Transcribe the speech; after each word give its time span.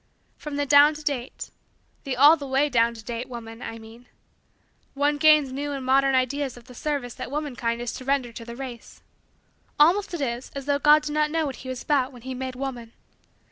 From 0.35 0.55
the 0.55 0.65
down 0.65 0.95
to 0.95 1.03
date 1.03 1.51
the 2.05 2.17
all 2.17 2.35
the 2.35 2.47
way 2.47 2.69
down 2.69 2.95
to 2.95 3.03
date 3.03 3.29
woman, 3.29 3.61
I 3.61 3.77
mean 3.77 4.07
one 4.95 5.19
gains 5.19 5.51
new 5.53 5.73
and 5.73 5.85
modern 5.85 6.15
ideas 6.15 6.57
of 6.57 6.63
the 6.63 6.73
service 6.73 7.13
that 7.13 7.29
womankind 7.29 7.79
is 7.81 7.93
to 7.93 8.05
render 8.05 8.31
to 8.33 8.43
the 8.43 8.55
race. 8.55 9.03
Almost 9.79 10.15
it 10.15 10.21
is 10.21 10.49
as 10.55 10.65
though 10.65 10.79
God 10.79 11.03
did 11.03 11.13
not 11.13 11.29
know 11.29 11.45
what 11.45 11.57
he 11.57 11.69
was 11.69 11.83
about 11.83 12.11
when 12.11 12.23
he 12.23 12.33
made 12.33 12.55
woman. 12.55 12.93